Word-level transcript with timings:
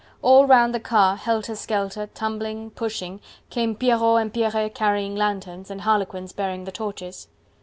All 0.23 0.47
round 0.47 0.73
the 0.73 0.79
car, 0.79 1.15
helter 1.15 1.53
skelter, 1.55 2.07
tumbling, 2.11 2.71
pushing, 2.71 3.21
came 3.51 3.75
Pierrots 3.75 4.19
and 4.19 4.33
Pierrettes, 4.33 4.73
carrying 4.73 5.15
lanthorns, 5.15 5.69
and 5.69 5.81
Harlequins 5.81 6.33
bearing 6.33 6.63
the 6.63 6.71
torches. 6.71 7.27